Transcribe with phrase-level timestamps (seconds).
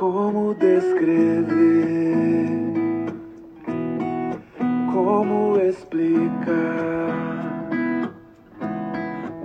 [0.00, 1.52] Como descrever?
[4.90, 7.10] Como explicar?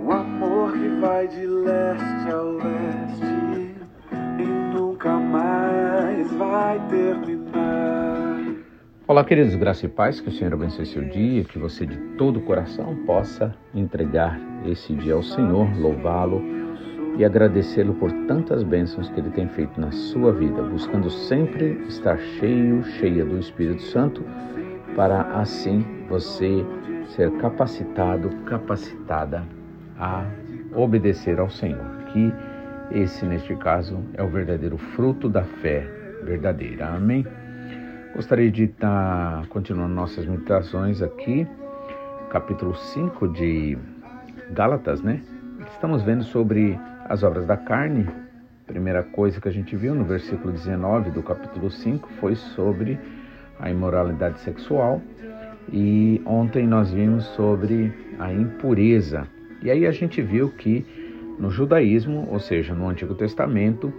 [0.02, 3.74] Um amor que vai de leste ao leste
[4.38, 8.54] e nunca mais vai terminar.
[9.06, 12.38] Olá, queridos, graça e paz, que o Senhor abençoe seu dia, que você de todo
[12.38, 16.65] o coração possa entregar esse dia ao Senhor, louvá-lo
[17.16, 22.18] e agradecê-lo por tantas bênçãos que ele tem feito na sua vida, buscando sempre estar
[22.18, 24.22] cheio, cheia do Espírito Santo,
[24.94, 26.64] para assim você
[27.08, 29.44] ser capacitado, capacitada
[29.98, 30.24] a
[30.74, 31.86] obedecer ao Senhor.
[32.12, 32.32] Que
[32.90, 35.86] esse, neste caso, é o verdadeiro fruto da fé
[36.22, 36.88] verdadeira.
[36.88, 37.26] Amém?
[38.14, 41.46] Gostaria de estar continuando nossas meditações aqui,
[42.30, 43.78] capítulo 5 de
[44.52, 45.22] Gálatas, né?
[45.72, 46.78] Estamos vendo sobre
[47.08, 48.06] as obras da carne.
[48.66, 52.98] Primeira coisa que a gente viu no versículo 19 do capítulo 5 foi sobre
[53.60, 55.00] a imoralidade sexual.
[55.72, 59.26] E ontem nós vimos sobre a impureza.
[59.62, 60.84] E aí a gente viu que
[61.38, 63.92] no judaísmo, ou seja, no Antigo Testamento,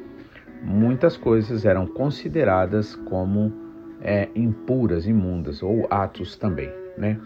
[0.64, 3.54] muitas coisas eram consideradas como
[4.02, 7.20] é, impuras, imundas, ou atos também, né?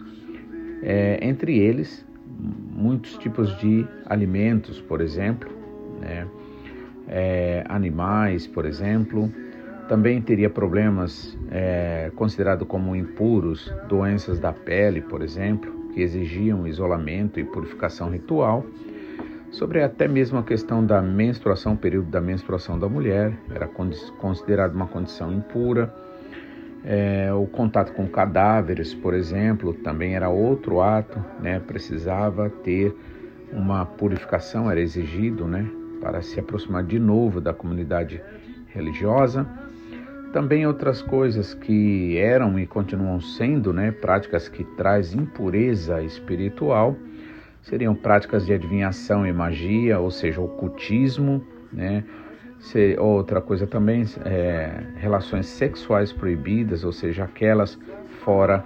[0.82, 2.04] É, entre eles,
[2.38, 5.61] muitos tipos de alimentos, por exemplo,
[6.02, 6.26] né?
[7.08, 9.32] É, animais, por exemplo.
[9.88, 17.38] Também teria problemas é, considerados como impuros, doenças da pele, por exemplo, que exigiam isolamento
[17.38, 18.64] e purificação ritual.
[19.50, 23.68] Sobre até mesmo a questão da menstruação, o período da menstruação da mulher, era
[24.18, 25.92] considerado uma condição impura.
[26.84, 31.60] É, o contato com cadáveres, por exemplo, também era outro ato, né?
[31.60, 32.96] precisava ter
[33.52, 35.70] uma purificação, era exigido, né?
[36.02, 38.20] Para se aproximar de novo da comunidade
[38.66, 39.46] religiosa.
[40.32, 46.96] Também outras coisas que eram e continuam sendo né, práticas que traz impureza espiritual
[47.62, 51.42] seriam práticas de adivinhação e magia, ou seja, ocultismo,
[51.72, 52.04] né?
[52.98, 57.78] Outra coisa também é relações sexuais proibidas, ou seja, aquelas
[58.24, 58.64] fora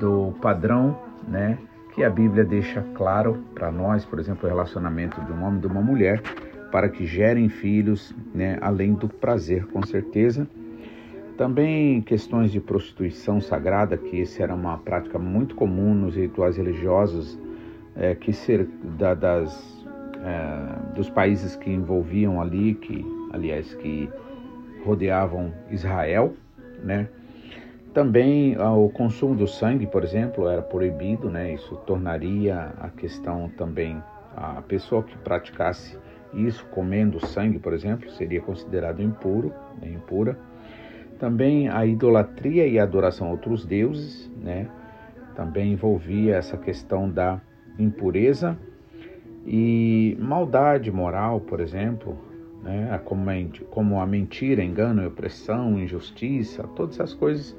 [0.00, 1.58] do padrão, né?
[1.94, 5.60] Que a Bíblia deixa claro para nós, por exemplo, o relacionamento de um homem e
[5.60, 6.22] de uma mulher,
[6.72, 10.48] para que gerem filhos, né, além do prazer, com certeza.
[11.36, 17.38] Também questões de prostituição sagrada, que essa era uma prática muito comum nos rituais religiosos
[17.94, 18.66] é, que ser
[18.98, 19.86] da, das
[20.24, 24.08] é, dos países que envolviam ali, que aliás que
[24.84, 26.34] rodeavam Israel,
[26.82, 27.08] né?
[27.92, 31.52] Também ah, o consumo do sangue, por exemplo, era proibido, né?
[31.52, 34.02] Isso tornaria a questão também
[34.34, 35.98] a pessoa que praticasse
[36.34, 40.38] isso comendo sangue, por exemplo, seria considerado impuro, né, impura.
[41.18, 44.68] Também a idolatria e a adoração a outros deuses, né?
[45.36, 47.40] Também envolvia essa questão da
[47.78, 48.58] impureza
[49.46, 52.18] e maldade moral, por exemplo,
[52.62, 53.00] né?
[53.70, 57.56] como a mentira, engano, opressão, injustiça, todas essas coisas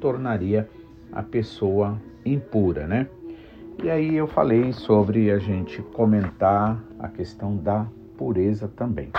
[0.00, 0.68] tornaria
[1.12, 3.08] a pessoa impura, né?
[3.82, 7.86] E aí eu falei sobre a gente comentar a questão da
[8.16, 9.10] pureza também.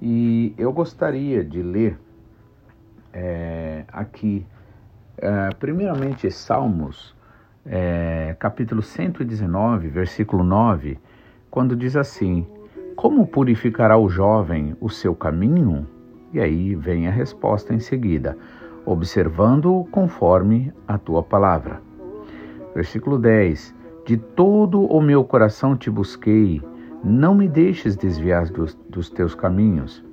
[0.00, 1.98] E eu gostaria de ler
[3.12, 4.46] é, aqui,
[5.16, 7.14] é, primeiramente, Salmos,
[7.64, 10.98] é, capítulo 119, versículo 9,
[11.50, 12.46] quando diz assim:
[12.94, 15.86] Como purificará o jovem o seu caminho?
[16.32, 18.36] E aí vem a resposta em seguida:
[18.84, 21.80] observando-o conforme a tua palavra.
[22.74, 23.74] Versículo 10:
[24.04, 26.60] De todo o meu coração te busquei
[27.06, 30.04] não me deixes desviar dos, dos teus caminhos.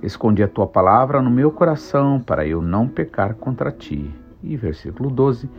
[0.00, 4.08] Escondi a tua palavra no meu coração para eu não pecar contra ti.
[4.40, 5.50] E versículo 12: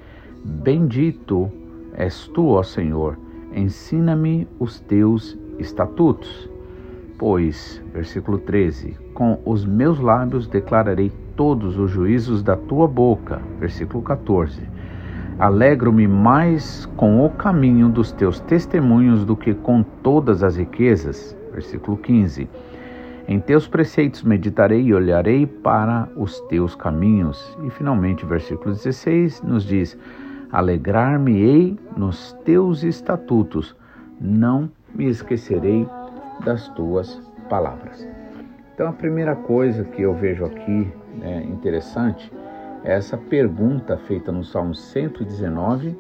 [0.45, 1.51] Bendito
[1.93, 3.19] és tu, ó Senhor,
[3.53, 6.49] ensina-me os teus estatutos.
[7.17, 13.41] Pois, versículo 13: Com os meus lábios declararei todos os juízos da tua boca.
[13.59, 14.78] Versículo 14
[15.39, 21.33] Alegro-me mais com o caminho dos teus testemunhos do que com todas as riquezas.
[21.53, 22.49] Versículo 15.
[23.25, 27.57] Em teus preceitos meditarei e olharei para os teus caminhos.
[27.63, 29.97] E finalmente, versículo 16 nos diz:
[30.51, 33.73] Alegrar-me-ei nos teus estatutos,
[34.19, 35.87] não me esquecerei
[36.43, 37.17] das tuas
[37.49, 38.05] palavras.
[38.73, 42.29] Então, a primeira coisa que eu vejo aqui é interessante
[42.83, 45.97] essa pergunta feita no Salmo 119,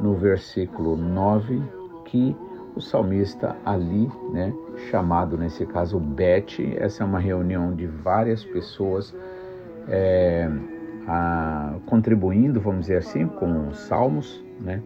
[0.00, 1.62] no versículo 9,
[2.04, 2.36] que
[2.74, 4.52] o salmista ali, né,
[4.90, 9.14] chamado nesse caso Bet, essa é uma reunião de várias pessoas
[9.88, 10.48] é,
[11.06, 14.82] a, contribuindo, vamos dizer assim, com os salmos, né,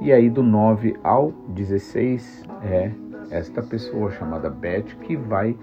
[0.00, 2.90] e aí do 9 ao 16 é
[3.30, 5.56] esta pessoa chamada Bet que vai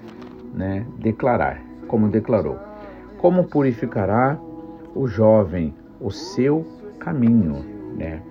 [0.53, 2.57] né, declarar, como declarou,
[3.17, 4.39] como purificará
[4.97, 6.65] o jovem o seu
[6.99, 7.63] caminho,
[7.95, 8.21] né?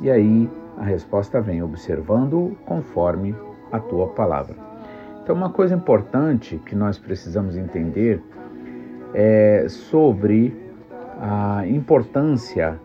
[0.00, 3.34] E aí a resposta vem observando conforme
[3.70, 4.56] a tua palavra.
[5.22, 8.22] Então, uma coisa importante que nós precisamos entender
[9.12, 10.56] é sobre
[11.20, 12.80] a importância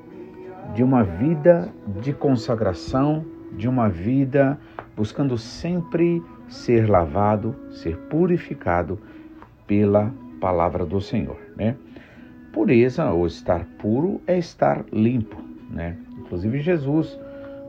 [0.73, 1.69] de uma vida
[2.01, 3.23] de consagração,
[3.53, 4.59] de uma vida
[4.95, 9.00] buscando sempre ser lavado, ser purificado
[9.65, 11.75] pela palavra do Senhor, né?
[12.55, 15.35] Pureza ou estar puro é estar limpo,
[15.69, 15.97] né?
[16.17, 17.19] Inclusive Jesus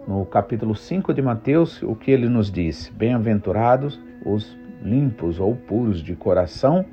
[0.07, 2.89] no capítulo 5 de Mateus, o que ele nos diz?
[2.97, 6.85] Bem-aventurados os limpos ou puros de coração,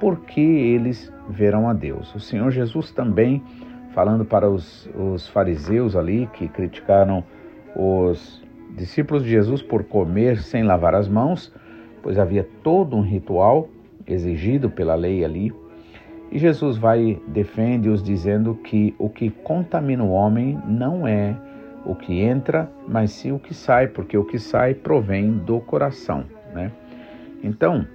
[0.00, 2.12] porque eles verão a Deus.
[2.16, 3.40] O Senhor Jesus também,
[3.94, 7.22] falando para os, os fariseus ali que criticaram
[7.76, 8.42] os
[8.76, 11.54] discípulos de Jesus por comer sem lavar as mãos,
[12.02, 13.68] pois havia todo um ritual
[14.04, 15.52] exigido pela lei ali.
[16.30, 21.36] E Jesus vai defende-os dizendo que o que contamina o homem não é
[21.84, 26.24] o que entra, mas sim o que sai, porque o que sai provém do coração,
[26.54, 26.70] né?
[27.42, 27.86] Então,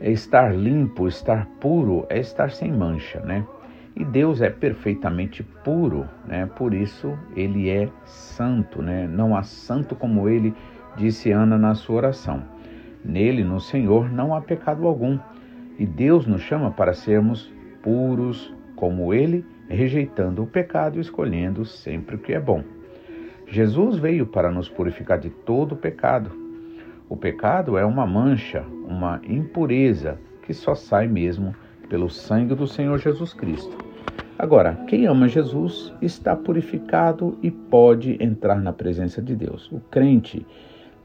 [0.00, 3.44] estar limpo, estar puro é estar sem mancha, né?
[3.96, 6.46] E Deus é perfeitamente puro, né?
[6.46, 9.06] Por isso ele é santo, né?
[9.06, 10.54] Não há santo como ele,
[10.96, 12.42] disse Ana na sua oração.
[13.04, 15.18] Nele, no Senhor, não há pecado algum.
[15.78, 22.16] E Deus nos chama para sermos puros como ele rejeitando o pecado e escolhendo sempre
[22.16, 22.62] o que é bom.
[23.46, 26.30] Jesus veio para nos purificar de todo o pecado.
[27.08, 31.54] O pecado é uma mancha, uma impureza que só sai mesmo
[31.88, 33.76] pelo sangue do Senhor Jesus Cristo.
[34.38, 39.70] Agora, quem ama Jesus está purificado e pode entrar na presença de Deus.
[39.70, 40.44] O crente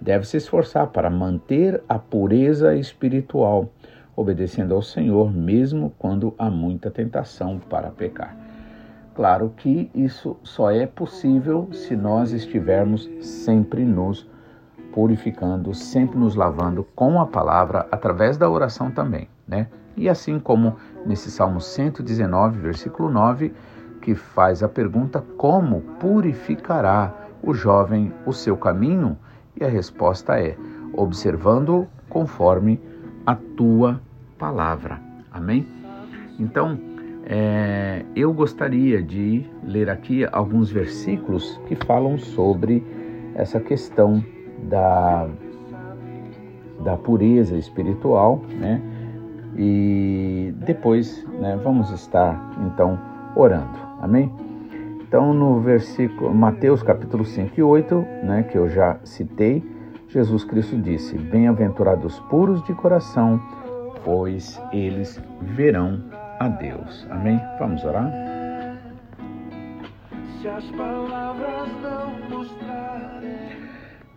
[0.02, 3.72] deve se esforçar para manter a pureza espiritual,
[4.20, 8.36] obedecendo ao Senhor, mesmo quando há muita tentação para pecar.
[9.16, 14.30] Claro que isso só é possível se nós estivermos sempre nos
[14.92, 19.68] purificando, sempre nos lavando com a palavra, através da oração também, né?
[19.96, 20.76] E assim como
[21.06, 23.54] nesse Salmo 119, versículo 9,
[24.02, 29.18] que faz a pergunta: como purificará o jovem o seu caminho?
[29.56, 30.58] E a resposta é:
[30.94, 32.82] observando conforme
[33.26, 34.02] a tua
[34.40, 35.00] palavra.
[35.32, 35.68] Amém?
[36.40, 36.80] Então,
[37.26, 42.84] é, eu gostaria de ler aqui alguns versículos que falam sobre
[43.36, 44.24] essa questão
[44.64, 45.28] da,
[46.84, 48.82] da pureza espiritual, né?
[49.56, 52.98] E depois, né, vamos estar então
[53.36, 53.78] orando.
[54.00, 54.32] Amém?
[55.02, 59.64] Então, no versículo Mateus capítulo 5 e 8, né, que eu já citei,
[60.08, 63.42] Jesus Cristo disse: Bem-aventurados puros de coração,
[64.04, 66.04] pois eles verão
[66.40, 67.06] a Deus.
[67.10, 67.40] Amém?
[67.60, 68.12] Vamos orar?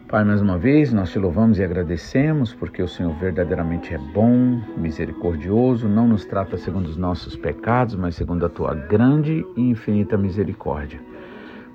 [0.08, 4.60] Pai, mais uma vez nós te louvamos e agradecemos porque o Senhor verdadeiramente é bom,
[4.77, 10.19] misericordioso, não nos trata segundo os nossos pecados, mas segundo a tua grande e infinita
[10.19, 11.01] misericórdia.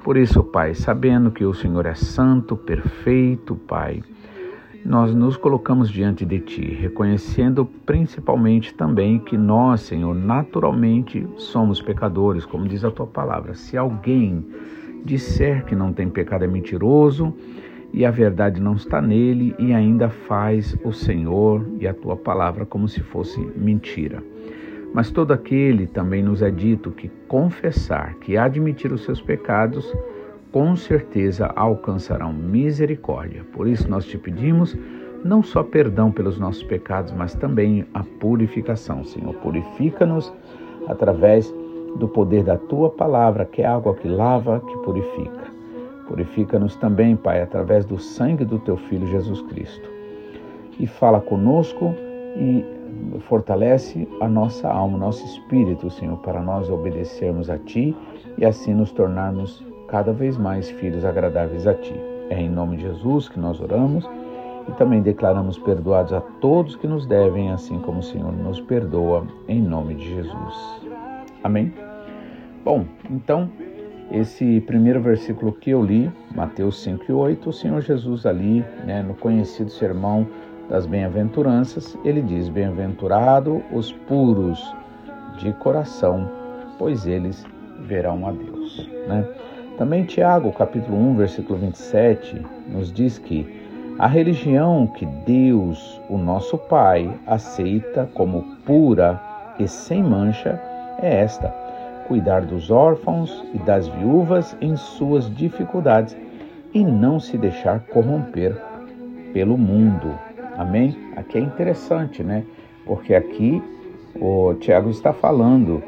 [0.03, 4.03] Por isso, Pai, sabendo que o Senhor é santo, perfeito, Pai,
[4.85, 12.45] nós nos colocamos diante de Ti, reconhecendo principalmente também que nós, Senhor, naturalmente somos pecadores,
[12.45, 13.53] como diz a Tua palavra.
[13.53, 14.45] Se alguém
[15.03, 17.33] disser que não tem pecado é mentiroso
[17.93, 22.65] e a verdade não está nele e ainda faz o Senhor e a Tua palavra
[22.65, 24.23] como se fosse mentira.
[24.93, 29.93] Mas todo aquele também nos é dito que confessar, que admitir os seus pecados,
[30.51, 33.43] com certeza alcançarão misericórdia.
[33.53, 34.77] Por isso nós te pedimos
[35.23, 39.33] não só perdão pelos nossos pecados, mas também a purificação, Senhor.
[39.35, 40.33] Purifica-nos
[40.87, 41.53] através
[41.95, 45.47] do poder da tua palavra, que é água que lava, que purifica.
[46.07, 49.89] Purifica-nos também, Pai, através do sangue do teu filho Jesus Cristo.
[50.79, 51.93] E fala conosco
[52.37, 52.63] e
[53.21, 57.95] fortalece a nossa alma, nosso espírito, Senhor, para nós obedecermos a ti
[58.37, 61.95] e assim nos tornarmos cada vez mais filhos agradáveis a Ti.
[62.29, 64.07] É em nome de Jesus que nós oramos
[64.67, 69.25] e também declaramos perdoados a todos que nos devem, assim como o Senhor nos perdoa,
[69.47, 70.81] em nome de Jesus.
[71.43, 71.73] Amém?
[72.65, 73.49] Bom, então
[74.11, 79.01] esse primeiro versículo que eu li, Mateus 5 e 8, o Senhor Jesus ali, né,
[79.01, 80.27] no conhecido sermão
[80.69, 84.61] das bem-aventuranças, ele diz: Bem-aventurado os puros
[85.37, 86.29] de coração,
[86.77, 87.45] pois eles
[87.81, 88.89] verão a Deus.
[89.07, 89.25] Né?
[89.77, 93.45] Também Tiago, capítulo 1, versículo 27, nos diz que
[93.99, 99.21] a religião que Deus, o nosso Pai, aceita como pura
[99.59, 100.59] e sem mancha
[100.99, 101.49] é esta:
[102.07, 106.17] cuidar dos órfãos e das viúvas em suas dificuldades
[106.73, 108.59] e não se deixar corromper
[109.31, 110.11] pelo mundo.
[110.57, 110.97] Amém?
[111.15, 112.43] Aqui é interessante, né?
[112.83, 113.61] Porque aqui
[114.19, 115.83] o Tiago está falando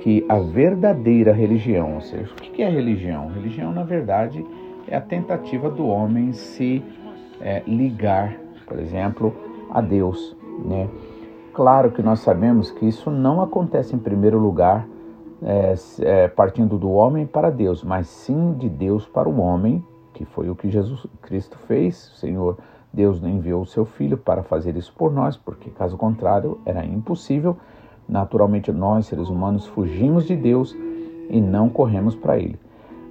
[0.00, 3.28] que a verdadeira religião, ou seja, o que é religião?
[3.28, 4.44] Religião, na verdade,
[4.86, 6.82] é a tentativa do homem se
[7.40, 8.36] é, ligar,
[8.66, 9.34] por exemplo,
[9.70, 10.88] a Deus, né?
[11.52, 14.86] Claro que nós sabemos que isso não acontece em primeiro lugar
[15.42, 20.24] é, é, partindo do homem para Deus, mas sim de Deus para o homem, que
[20.24, 22.12] foi o que Jesus Cristo fez.
[22.12, 22.58] O Senhor
[22.92, 27.56] Deus enviou o seu Filho para fazer isso por nós, porque caso contrário era impossível.
[28.08, 30.74] Naturalmente, nós, seres humanos, fugimos de Deus
[31.28, 32.58] e não corremos para Ele.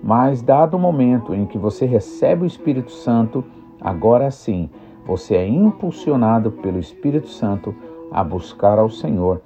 [0.04, 3.44] Mas, dado o momento em que você recebe o Espírito Santo,
[3.80, 4.70] agora sim,
[5.06, 7.74] você é impulsionado pelo Espírito Santo
[8.12, 9.42] a buscar ao Senhor.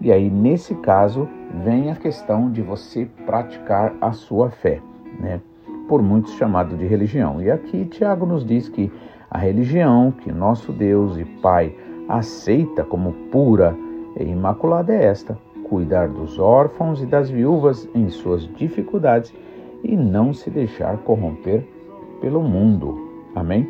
[0.00, 1.28] E aí, nesse caso,
[1.64, 4.80] vem a questão de você praticar a sua fé,
[5.18, 5.40] né?
[5.88, 7.40] Por muitos chamado de religião.
[7.40, 8.92] E aqui Tiago nos diz que
[9.30, 11.74] a religião que nosso Deus e Pai
[12.08, 13.76] aceita como pura
[14.18, 19.34] e imaculada é esta: cuidar dos órfãos e das viúvas em suas dificuldades
[19.82, 21.66] e não se deixar corromper
[22.20, 22.96] pelo mundo.
[23.34, 23.68] Amém?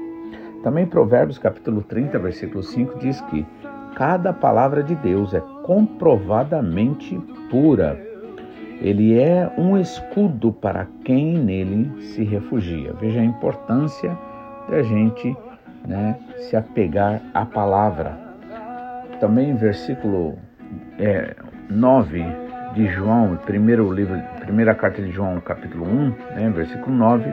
[0.63, 3.47] Também Provérbios capítulo 30, versículo 5 diz que
[3.95, 7.19] cada palavra de Deus é comprovadamente
[7.51, 8.01] pura.
[8.81, 12.93] Ele é um escudo para quem nele se refugia.
[13.01, 14.17] Veja a importância
[14.69, 15.35] da gente
[15.87, 18.26] né, se apegar à palavra.
[19.21, 20.39] Também versículo
[20.99, 21.35] é,
[21.71, 22.25] 9
[22.75, 27.33] de João, primeiro livro, primeira carta de João, capítulo 1, né, versículo 9,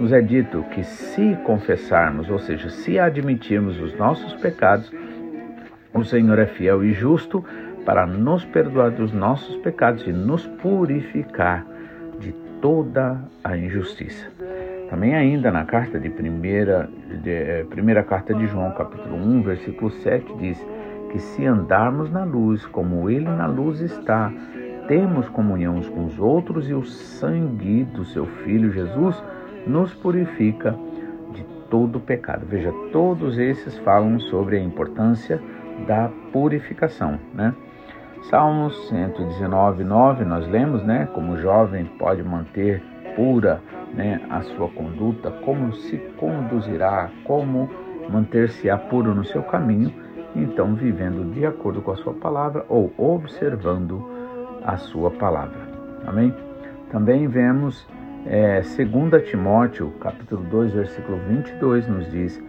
[0.00, 4.90] nos é dito que se confessarmos, ou seja, se admitirmos os nossos pecados,
[5.92, 7.44] o Senhor é fiel e justo
[7.84, 11.66] para nos perdoar dos nossos pecados e nos purificar
[12.18, 14.26] de toda a injustiça.
[14.88, 16.88] Também ainda na carta de primeira,
[17.22, 20.58] de, eh, primeira carta de João, capítulo 1, versículo 7, diz
[21.10, 24.32] que se andarmos na luz, como ele na luz está,
[24.88, 29.22] temos comunhão uns com os outros e o sangue do seu Filho Jesus
[29.66, 30.76] nos purifica
[31.32, 32.46] de todo pecado.
[32.46, 35.40] Veja, todos esses falam sobre a importância
[35.86, 37.54] da purificação, né?
[38.28, 41.08] Salmos 119, 9, nós lemos, né?
[41.14, 42.82] Como o jovem pode manter
[43.16, 43.60] pura
[43.94, 47.68] né, a sua conduta, como se conduzirá, como
[48.08, 49.92] manter-se puro no seu caminho,
[50.34, 54.04] então vivendo de acordo com a sua palavra ou observando
[54.64, 55.68] a sua palavra.
[56.06, 56.34] Amém?
[56.90, 57.86] Também vemos
[58.26, 62.42] é, 2 Timóteo, capítulo 2, versículo 22, nos diz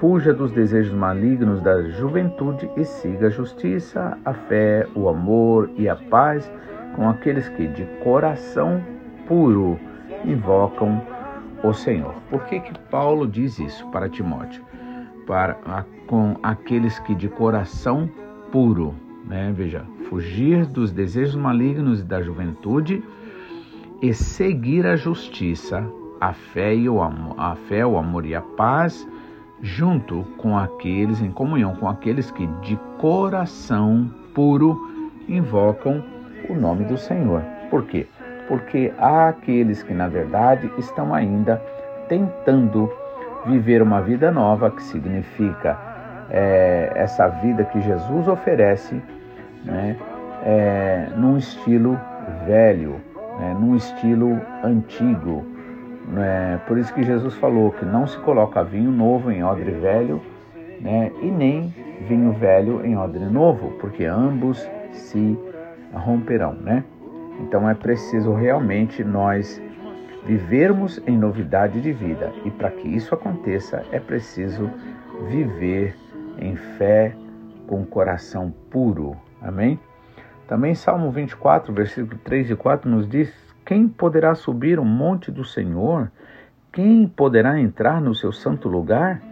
[0.00, 5.88] Fuja dos desejos malignos da juventude e siga a justiça, a fé, o amor e
[5.88, 6.50] a paz
[6.96, 8.82] com aqueles que de coração
[9.26, 9.78] puro
[10.24, 11.02] invocam
[11.62, 12.14] o Senhor.
[12.28, 14.64] Por que que Paulo diz isso para Timóteo?
[15.26, 15.56] Para
[16.06, 18.08] com aqueles que de coração
[18.52, 18.94] puro,
[19.24, 19.52] né?
[19.54, 23.02] Veja, fugir dos desejos malignos da juventude
[24.02, 25.84] e seguir a justiça,
[26.20, 29.06] a fé e o amor, a fé, o amor e a paz
[29.60, 34.78] junto com aqueles, em comunhão com aqueles que de coração puro
[35.26, 36.04] invocam
[36.50, 37.42] o nome do Senhor.
[37.70, 38.06] Por quê?
[38.46, 41.56] Porque há aqueles que, na verdade, estão ainda
[42.08, 42.92] tentando
[43.46, 45.93] viver uma vida nova, que significa
[46.30, 49.00] é, essa vida que Jesus oferece,
[49.64, 49.96] né,
[50.44, 51.98] é, num estilo
[52.46, 53.00] velho,
[53.38, 55.44] né, num estilo antigo,
[56.18, 60.20] é, por isso que Jesus falou que não se coloca vinho novo em odre velho,
[60.80, 61.74] né, e nem
[62.08, 65.38] vinho velho em odre novo, porque ambos se
[65.92, 66.84] romperão, né?
[67.40, 69.60] Então é preciso realmente nós
[70.26, 74.70] vivermos em novidade de vida, e para que isso aconteça é preciso
[75.28, 75.94] viver
[76.44, 77.14] em fé
[77.66, 79.16] com coração puro.
[79.40, 79.78] Amém?
[80.46, 83.32] Também Salmo 24, versículo 3 e 4 nos diz
[83.64, 86.10] quem poderá subir o monte do Senhor?
[86.70, 89.22] Quem poderá entrar no seu santo lugar?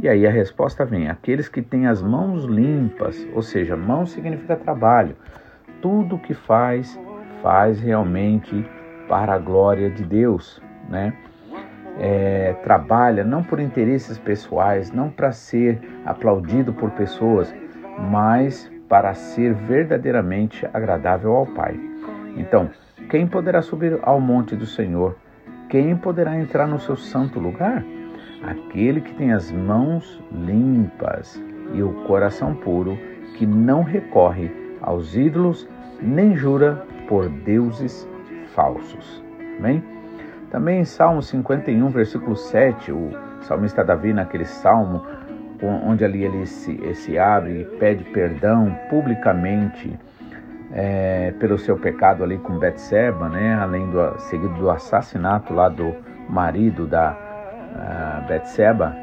[0.00, 4.56] E aí a resposta vem: aqueles que têm as mãos limpas, ou seja, mão significa
[4.56, 5.14] trabalho.
[5.80, 6.98] Tudo que faz,
[7.40, 8.66] faz realmente
[9.08, 11.12] para a glória de Deus, né?
[12.04, 17.54] É, trabalha não por interesses pessoais, não para ser aplaudido por pessoas,
[18.10, 21.78] mas para ser verdadeiramente agradável ao Pai.
[22.36, 22.68] Então,
[23.08, 25.16] quem poderá subir ao monte do Senhor?
[25.68, 27.84] Quem poderá entrar no seu santo lugar?
[28.42, 31.40] Aquele que tem as mãos limpas
[31.72, 32.98] e o coração puro,
[33.38, 35.68] que não recorre aos ídolos
[36.00, 38.08] nem jura por deuses
[38.54, 39.22] falsos.
[39.58, 39.91] Amém?
[40.52, 45.02] Também em Salmo 51, versículo 7, o salmista Davi, naquele salmo,
[45.62, 49.98] onde ali ele se, se abre e pede perdão publicamente
[50.70, 53.54] é, pelo seu pecado ali com Betseba, né?
[53.54, 55.94] além do seguido do assassinato lá do
[56.28, 58.94] marido da uh, Betseba,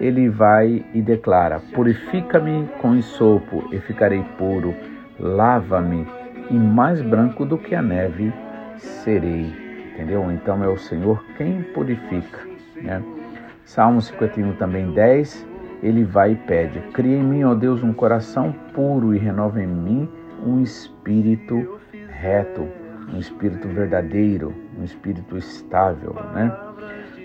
[0.00, 4.74] ele vai e declara: Purifica-me com ensopo e ficarei puro,
[5.20, 6.04] lava-me
[6.50, 8.32] e mais branco do que a neve
[8.76, 9.69] serei.
[9.92, 10.30] Entendeu?
[10.30, 12.40] Então é o Senhor quem purifica.
[12.76, 13.02] Né?
[13.64, 15.46] Salmo 51 também 10,
[15.82, 19.66] ele vai e pede: Cria em mim, ó Deus, um coração puro e renova em
[19.66, 20.08] mim
[20.44, 21.78] um espírito
[22.08, 22.66] reto,
[23.12, 26.54] um espírito verdadeiro, um espírito estável, né?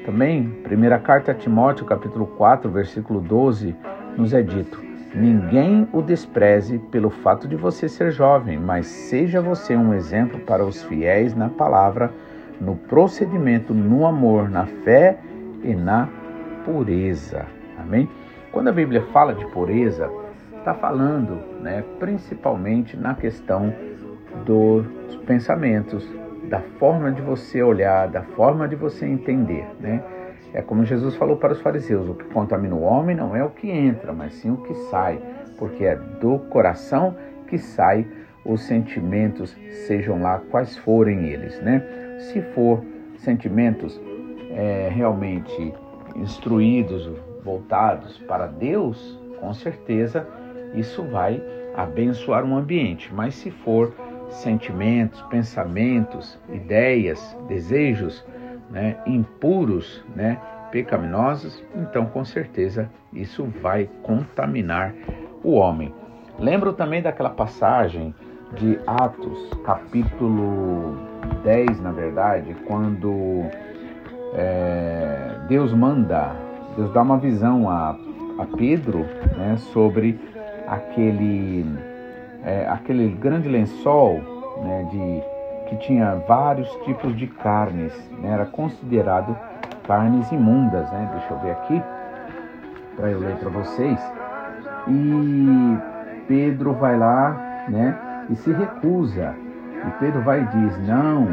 [0.05, 3.75] Também, primeira carta a Timóteo, capítulo 4, versículo 12,
[4.17, 4.81] nos é dito:
[5.15, 10.65] Ninguém o despreze pelo fato de você ser jovem, mas seja você um exemplo para
[10.65, 12.13] os fiéis na palavra,
[12.59, 15.17] no procedimento, no amor, na fé
[15.63, 16.09] e na
[16.63, 17.45] pureza.
[17.77, 18.09] Amém?
[18.51, 20.09] Quando a Bíblia fala de pureza,
[20.57, 23.73] está falando, né, principalmente na questão
[24.45, 26.07] dos pensamentos,
[26.49, 30.03] da forma de você olhar, da forma de você entender, né?
[30.53, 33.49] É como Jesus falou para os fariseus: o que contamina o homem não é o
[33.49, 35.19] que entra, mas sim o que sai,
[35.57, 37.15] porque é do coração
[37.47, 38.07] que sai
[38.45, 41.81] os sentimentos, sejam lá quais forem eles, né?
[42.19, 42.81] Se for
[43.17, 43.99] sentimentos
[44.51, 45.73] é, realmente
[46.15, 47.09] instruídos,
[47.43, 50.27] voltados para Deus, com certeza
[50.73, 51.41] isso vai
[51.75, 53.13] abençoar um ambiente.
[53.13, 53.93] Mas se for
[54.29, 58.25] sentimentos, pensamentos, ideias, desejos
[58.69, 60.39] né, impuros, né,
[60.71, 64.93] pecaminosos, então com certeza isso vai contaminar
[65.43, 65.93] o homem.
[66.39, 68.13] Lembro também daquela passagem
[68.53, 70.97] de Atos, capítulo
[71.43, 73.43] 10, na verdade, quando
[74.33, 76.35] é, Deus manda,
[76.75, 77.97] Deus dá uma visão a,
[78.39, 78.99] a Pedro
[79.37, 80.19] né, sobre
[80.67, 81.65] aquele,
[82.43, 84.21] é, aquele grande lençol
[84.63, 89.37] né, de, que tinha vários tipos de carnes, né, era considerado
[89.87, 90.89] carnes imundas.
[90.91, 91.09] Né?
[91.13, 91.81] Deixa eu ver aqui
[92.95, 93.99] para eu ler para vocês.
[94.87, 95.77] E
[96.27, 97.97] Pedro vai lá né,
[98.29, 99.35] e se recusa.
[99.87, 101.27] E Pedro vai e diz: Não,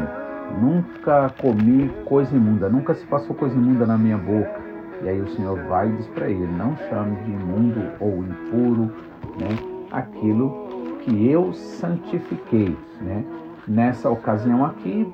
[0.59, 4.61] nunca comi coisa imunda, nunca se passou coisa imunda na minha boca.
[5.01, 8.91] E aí o Senhor vai e diz para ele: Não chame de imundo ou impuro
[9.39, 9.49] né,
[9.91, 12.75] aquilo que eu santifiquei.
[13.01, 13.23] Né?
[13.67, 15.11] Nessa ocasião aqui,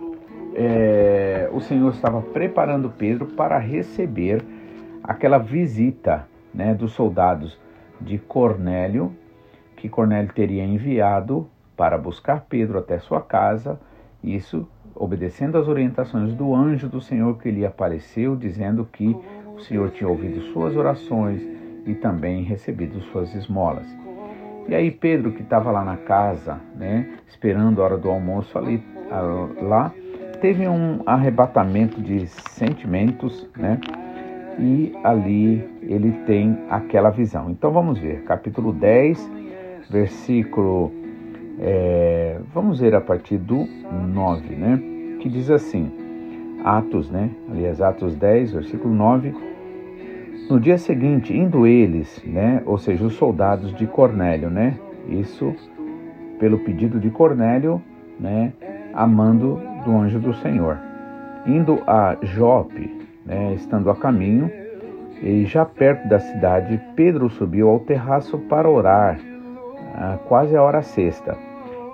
[0.55, 4.43] é, o Senhor estava preparando Pedro para receber
[5.03, 7.59] aquela visita né, dos soldados
[8.01, 9.11] de Cornélio,
[9.75, 11.47] que Cornélio teria enviado
[11.79, 13.79] para buscar Pedro até sua casa,
[14.21, 19.15] isso obedecendo às orientações do anjo do Senhor que lhe apareceu, dizendo que
[19.55, 21.41] o Senhor tinha ouvido suas orações
[21.85, 23.87] e também recebido suas esmolas.
[24.67, 28.83] E aí Pedro, que estava lá na casa, né, esperando a hora do almoço ali,
[29.61, 29.93] lá,
[30.41, 33.79] teve um arrebatamento de sentimentos, né?
[34.59, 37.49] E ali ele tem aquela visão.
[37.49, 39.31] Então vamos ver, capítulo 10,
[39.89, 40.98] versículo.
[41.59, 43.67] É, vamos ver a partir do
[44.07, 44.81] 9, né?
[45.19, 45.91] Que diz assim:
[46.63, 47.29] Atos, né?
[47.51, 49.49] Aliás, Atos 10, versículo 9
[50.49, 55.55] no dia seguinte, indo eles, né, ou seja, os soldados de Cornélio, né, isso
[56.39, 57.79] pelo pedido de Cornélio,
[58.19, 58.51] né,
[58.91, 60.75] a mando do anjo do Senhor.
[61.45, 62.91] Indo a Jope,
[63.23, 64.49] né, estando a caminho,
[65.21, 69.19] e já perto da cidade, Pedro subiu ao terraço para orar,
[70.27, 71.37] quase a hora sexta.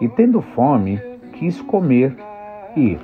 [0.02, 1.00] E tendo fome,
[1.34, 2.16] quis comer,
[2.76, 2.98] e,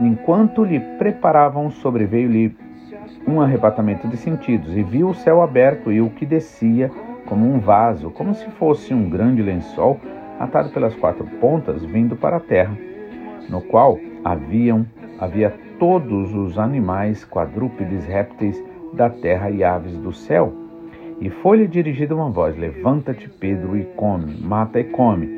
[0.00, 2.54] enquanto lhe preparavam, sobreveio-lhe
[3.26, 6.90] um arrebatamento de sentidos e viu o céu aberto e o que descia
[7.26, 9.98] como um vaso, como se fosse um grande lençol
[10.38, 12.76] atado pelas quatro pontas vindo para a terra,
[13.48, 14.86] no qual haviam
[15.18, 20.52] havia todos os animais, quadrúpedes, répteis da terra e aves do céu.
[21.20, 25.35] E foi-lhe dirigida uma voz: Levanta-te, Pedro, e come, mata e come.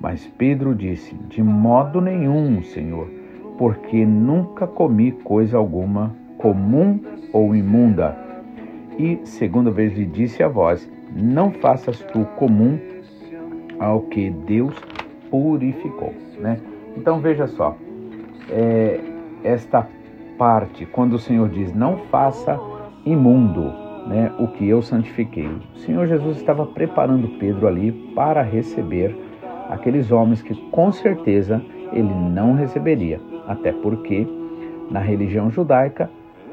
[0.00, 3.08] Mas Pedro disse: De modo nenhum, Senhor,
[3.56, 7.00] porque nunca comi coisa alguma comum
[7.32, 8.16] ou imunda.
[8.98, 12.78] E segunda vez lhe disse a voz: Não faças tu comum
[13.78, 14.74] ao que Deus
[15.30, 16.14] purificou.
[16.38, 16.58] Né?
[16.96, 17.76] Então veja só,
[18.50, 19.00] é,
[19.42, 19.86] esta
[20.36, 22.58] parte, quando o Senhor diz: Não faça
[23.04, 23.72] imundo
[24.06, 25.48] né, o que eu santifiquei.
[25.74, 29.27] O Senhor Jesus estava preparando Pedro ali para receber
[29.68, 34.26] aqueles homens que com certeza ele não receberia, até porque
[34.90, 36.10] na religião judaica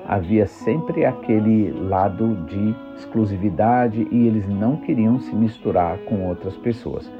[0.08, 7.12] havia sempre aquele lado de exclusividade e eles não queriam se misturar com outras pessoas.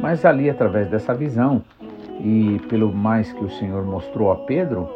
[0.00, 1.62] Mas ali, através dessa visão
[2.20, 4.88] e pelo mais que o Senhor mostrou a Pedro,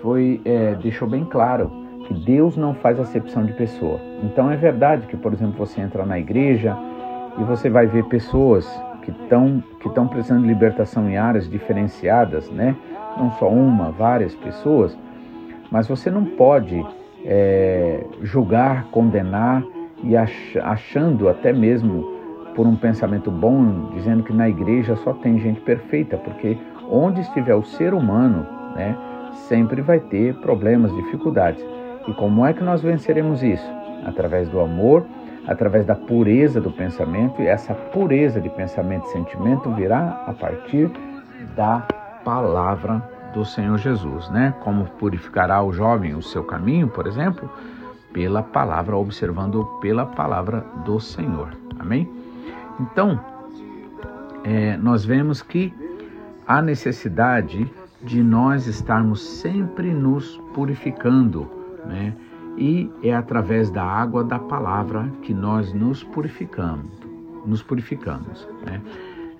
[0.00, 1.70] foi é, deixou bem claro
[2.06, 4.00] que Deus não faz acepção de pessoa.
[4.22, 6.76] Então é verdade que, por exemplo, você entra na igreja
[7.38, 8.66] e você vai ver pessoas
[9.02, 12.74] que estão que precisando de libertação em áreas diferenciadas, né?
[13.16, 14.96] Não só uma, várias pessoas
[15.72, 16.84] mas você não pode
[17.24, 19.64] é, julgar, condenar
[20.04, 22.12] e ach, achando até mesmo
[22.54, 26.58] por um pensamento bom, dizendo que na igreja só tem gente perfeita, porque
[26.90, 28.94] onde estiver o ser humano, né,
[29.48, 31.64] sempre vai ter problemas, dificuldades.
[32.06, 33.66] E como é que nós venceremos isso?
[34.04, 35.06] Através do amor,
[35.46, 40.90] através da pureza do pensamento, e essa pureza de pensamento e sentimento virá a partir
[41.56, 41.86] da
[42.24, 43.02] palavra
[43.34, 44.54] do Senhor Jesus, né?
[44.60, 47.50] Como purificará o jovem o seu caminho, por exemplo,
[48.12, 51.48] pela palavra, observando pela palavra do Senhor.
[51.78, 52.08] Amém?
[52.78, 53.18] Então,
[54.44, 55.72] é, nós vemos que
[56.46, 57.70] há necessidade
[58.02, 61.48] de nós estarmos sempre nos purificando,
[61.86, 62.12] né?
[62.56, 66.90] E é através da água da palavra que nós nos purificamos,
[67.46, 68.80] nos purificamos, né?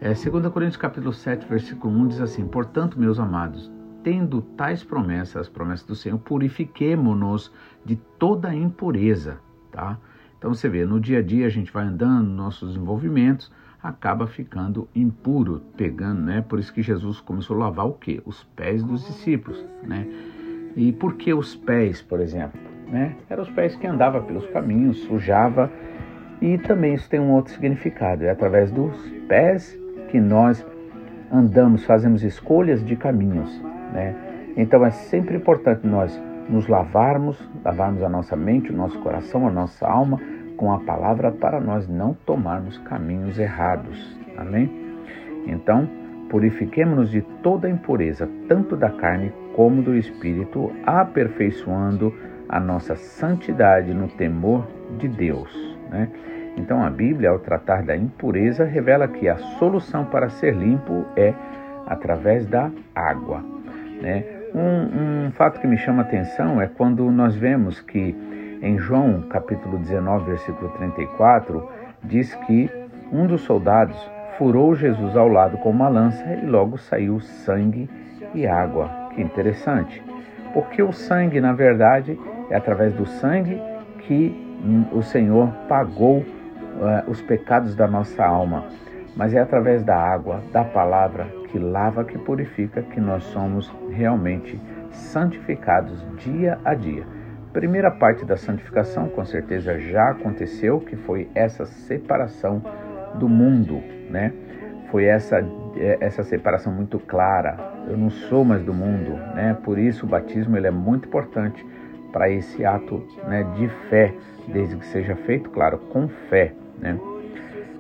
[0.00, 3.70] É, 2 Coríntios capítulo 7, versículo 1 diz assim: Portanto, meus amados,
[4.02, 7.52] tendo tais promessas, as promessas do Senhor, purifiquemo-nos
[7.84, 9.38] de toda impureza,
[9.70, 9.98] tá?
[10.38, 14.88] Então você vê, no dia a dia a gente vai andando, nossos envolvimentos acaba ficando
[14.94, 16.40] impuro, pegando, né?
[16.40, 18.20] Por isso que Jesus começou a lavar o quê?
[18.24, 20.06] Os pés dos discípulos, né?
[20.74, 22.71] E por que os pés, por exemplo?
[22.92, 23.16] Né?
[23.30, 25.70] Eram os pés que andavam pelos caminhos, sujava.
[26.42, 28.24] E também isso tem um outro significado.
[28.24, 28.94] É através dos
[29.26, 29.76] pés
[30.10, 30.64] que nós
[31.32, 33.60] andamos, fazemos escolhas de caminhos.
[33.94, 34.14] Né?
[34.56, 39.50] Então é sempre importante nós nos lavarmos, lavarmos a nossa mente, o nosso coração, a
[39.50, 40.20] nossa alma
[40.58, 44.16] com a palavra para nós não tomarmos caminhos errados.
[44.36, 44.70] Amém?
[45.46, 45.88] Então,
[46.28, 52.12] purifiquemos-nos de toda impureza, tanto da carne como do espírito, aperfeiçoando
[52.52, 55.50] a nossa santidade no temor de Deus.
[55.90, 56.06] Né?
[56.58, 61.32] Então, a Bíblia, ao tratar da impureza, revela que a solução para ser limpo é
[61.86, 63.42] através da água.
[64.02, 64.22] Né?
[64.54, 68.14] Um, um fato que me chama a atenção é quando nós vemos que
[68.60, 71.66] em João capítulo 19, versículo 34,
[72.04, 72.70] diz que
[73.10, 73.96] um dos soldados
[74.36, 77.88] furou Jesus ao lado com uma lança e logo saiu sangue
[78.34, 78.90] e água.
[79.14, 80.02] Que interessante.
[80.52, 82.18] Porque o sangue, na verdade,
[82.50, 83.60] é através do sangue
[84.00, 84.34] que
[84.92, 88.64] o Senhor pagou uh, os pecados da nossa alma.
[89.16, 94.58] Mas é através da água, da palavra, que lava, que purifica, que nós somos realmente
[94.90, 97.04] santificados dia a dia.
[97.52, 102.62] Primeira parte da santificação, com certeza já aconteceu, que foi essa separação
[103.16, 104.32] do mundo, né?
[104.90, 105.44] Foi essa
[105.76, 107.56] é, essa separação muito clara.
[107.88, 109.56] Eu não sou mais do mundo, né?
[109.62, 111.64] Por isso o batismo ele é muito importante
[112.12, 114.14] para esse ato, né, de fé,
[114.48, 116.98] desde que seja feito, claro, com fé, né?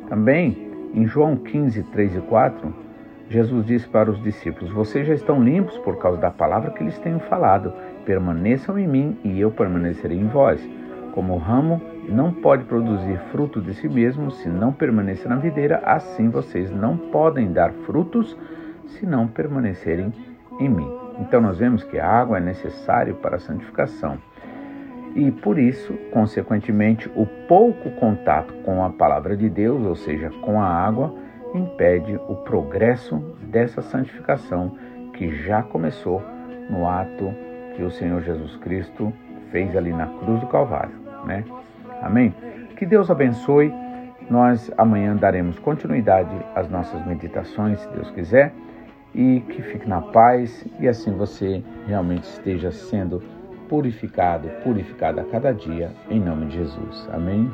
[0.08, 2.74] Também em João 15, 3 e 4,
[3.28, 6.98] Jesus disse para os discípulos: Vocês já estão limpos por causa da palavra que lhes
[6.98, 7.72] tenho falado.
[8.04, 10.60] Permaneçam em mim e eu permanecerei em vós.
[11.14, 15.80] Como o ramo não pode produzir fruto de si mesmo se não permanecer na videira,
[15.84, 18.36] assim vocês não podem dar frutos
[18.86, 20.12] se não permanecerem
[20.60, 21.01] em mim.
[21.20, 24.18] Então nós vemos que a água é necessária para a santificação.
[25.14, 30.60] E por isso, consequentemente, o pouco contato com a palavra de Deus, ou seja, com
[30.60, 31.14] a água,
[31.54, 34.76] impede o progresso dessa santificação
[35.12, 36.22] que já começou
[36.70, 37.32] no ato
[37.76, 39.12] que o Senhor Jesus Cristo
[39.50, 40.94] fez ali na cruz do Calvário,
[41.26, 41.44] né?
[42.00, 42.34] Amém?
[42.76, 43.72] Que Deus abençoe.
[44.30, 48.52] Nós amanhã daremos continuidade às nossas meditações, se Deus quiser,
[49.14, 53.22] e que fique na paz e assim você realmente esteja sendo
[53.68, 57.08] purificado, purificada a cada dia, em nome de Jesus.
[57.12, 57.50] Amém.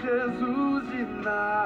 [0.00, 1.57] Jesus de nada.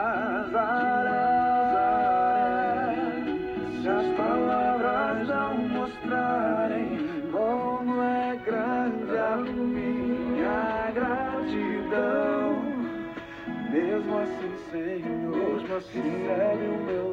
[15.83, 17.12] Assim, recebe o meu.